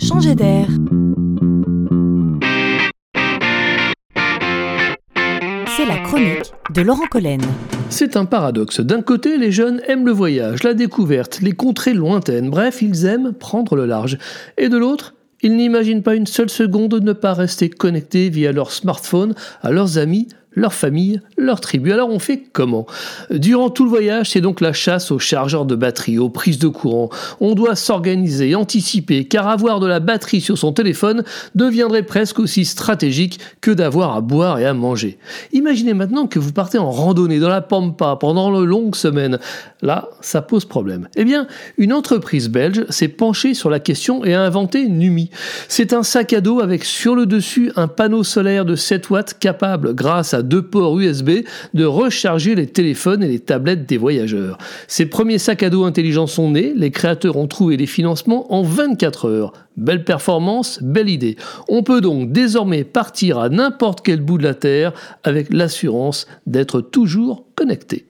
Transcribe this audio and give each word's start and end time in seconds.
changer 0.00 0.34
d'air. 0.34 0.66
C'est 5.76 5.86
la 5.86 5.98
chronique 5.98 6.52
de 6.74 6.82
Laurent 6.82 7.06
Collen. 7.10 7.40
C'est 7.90 8.16
un 8.16 8.24
paradoxe. 8.24 8.80
D'un 8.80 9.02
côté, 9.02 9.36
les 9.36 9.52
jeunes 9.52 9.80
aiment 9.88 10.06
le 10.06 10.12
voyage, 10.12 10.62
la 10.62 10.74
découverte, 10.74 11.40
les 11.42 11.52
contrées 11.52 11.94
lointaines, 11.94 12.50
bref, 12.50 12.82
ils 12.82 13.04
aiment 13.04 13.32
prendre 13.32 13.76
le 13.76 13.84
large. 13.84 14.16
Et 14.56 14.68
de 14.68 14.78
l'autre, 14.78 15.14
ils 15.42 15.56
n'imaginent 15.56 16.02
pas 16.02 16.14
une 16.14 16.26
seule 16.26 16.50
seconde 16.50 16.90
de 16.92 17.00
ne 17.00 17.12
pas 17.12 17.34
rester 17.34 17.68
connectés 17.68 18.30
via 18.30 18.52
leur 18.52 18.72
smartphone 18.72 19.34
à 19.62 19.70
leurs 19.70 19.98
amis, 19.98 20.28
leur 20.52 20.72
famille, 20.72 21.20
leur 21.36 21.60
tribu. 21.60 21.92
Alors 21.92 22.10
on 22.10 22.18
fait 22.18 22.42
comment? 22.52 22.86
Durant 23.30 23.70
tout 23.70 23.84
le 23.84 23.90
voyage, 23.90 24.30
c'est 24.30 24.40
donc 24.40 24.60
la 24.60 24.72
chasse 24.72 25.10
aux 25.10 25.18
chargeurs 25.18 25.64
de 25.64 25.74
batterie, 25.74 26.18
aux 26.18 26.28
prises 26.28 26.58
de 26.58 26.68
courant. 26.68 27.10
On 27.40 27.54
doit 27.54 27.76
s'organiser, 27.76 28.54
anticiper, 28.54 29.24
car 29.24 29.48
avoir 29.48 29.80
de 29.80 29.86
la 29.86 30.00
batterie 30.00 30.40
sur 30.40 30.58
son 30.58 30.72
téléphone 30.72 31.24
deviendrait 31.54 32.02
presque 32.02 32.38
aussi 32.40 32.64
stratégique 32.64 33.38
que 33.60 33.70
d'avoir 33.70 34.16
à 34.16 34.20
boire 34.20 34.58
et 34.58 34.66
à 34.66 34.74
manger. 34.74 35.18
Imaginez 35.52 35.94
maintenant 35.94 36.26
que 36.26 36.38
vous 36.38 36.52
partez 36.52 36.78
en 36.78 36.90
randonnée 36.90 37.38
dans 37.38 37.48
la 37.48 37.60
Pampa 37.60 38.16
pendant 38.16 38.58
de 38.58 38.64
longues 38.64 38.96
semaines. 38.96 39.38
Là, 39.82 40.08
ça 40.20 40.42
pose 40.42 40.64
problème. 40.64 41.08
Eh 41.16 41.24
bien, 41.24 41.46
une 41.78 41.92
entreprise 41.92 42.48
belge 42.48 42.84
s'est 42.90 43.08
penchée 43.08 43.54
sur 43.54 43.70
la 43.70 43.80
question 43.80 44.24
et 44.24 44.34
a 44.34 44.42
inventé 44.42 44.88
Numi. 44.88 45.30
C'est 45.68 45.92
un 45.92 46.02
sac 46.02 46.32
à 46.32 46.40
dos 46.40 46.60
avec 46.60 46.84
sur 46.84 47.14
le 47.14 47.26
dessus 47.26 47.72
un 47.76 47.88
panneau 47.88 48.24
solaire 48.24 48.64
de 48.64 48.76
7 48.76 49.10
watts 49.10 49.38
capable, 49.38 49.94
grâce 49.94 50.34
deux 50.42 50.62
ports 50.62 50.98
USB 50.98 51.30
de 51.74 51.84
recharger 51.84 52.54
les 52.54 52.66
téléphones 52.66 53.22
et 53.22 53.28
les 53.28 53.38
tablettes 53.38 53.86
des 53.86 53.96
voyageurs. 53.96 54.58
Ces 54.86 55.06
premiers 55.06 55.38
sacs 55.38 55.62
à 55.62 55.70
dos 55.70 55.84
intelligents 55.84 56.26
sont 56.26 56.50
nés, 56.50 56.72
les 56.76 56.90
créateurs 56.90 57.36
ont 57.36 57.46
trouvé 57.46 57.76
les 57.76 57.86
financements 57.86 58.52
en 58.52 58.62
24 58.62 59.28
heures. 59.28 59.52
Belle 59.76 60.04
performance, 60.04 60.82
belle 60.82 61.08
idée. 61.08 61.36
On 61.68 61.82
peut 61.82 62.00
donc 62.00 62.32
désormais 62.32 62.84
partir 62.84 63.38
à 63.38 63.48
n'importe 63.48 64.00
quel 64.02 64.20
bout 64.20 64.38
de 64.38 64.44
la 64.44 64.54
Terre 64.54 64.92
avec 65.24 65.52
l'assurance 65.52 66.26
d'être 66.46 66.80
toujours 66.80 67.46
connecté. 67.54 68.09